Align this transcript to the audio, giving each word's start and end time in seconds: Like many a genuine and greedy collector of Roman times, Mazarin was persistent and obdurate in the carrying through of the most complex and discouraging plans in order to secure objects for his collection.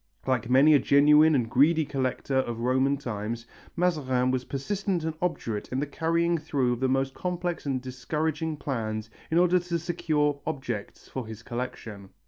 Like 0.25 0.49
many 0.49 0.73
a 0.73 0.79
genuine 0.79 1.35
and 1.35 1.47
greedy 1.47 1.85
collector 1.85 2.37
of 2.37 2.61
Roman 2.61 2.97
times, 2.97 3.45
Mazarin 3.75 4.31
was 4.31 4.45
persistent 4.45 5.03
and 5.03 5.13
obdurate 5.21 5.71
in 5.71 5.79
the 5.79 5.85
carrying 5.85 6.39
through 6.39 6.73
of 6.73 6.79
the 6.79 6.89
most 6.89 7.13
complex 7.13 7.67
and 7.67 7.79
discouraging 7.79 8.57
plans 8.57 9.11
in 9.29 9.37
order 9.37 9.59
to 9.59 9.77
secure 9.77 10.41
objects 10.47 11.07
for 11.07 11.27
his 11.27 11.43
collection. 11.43 12.09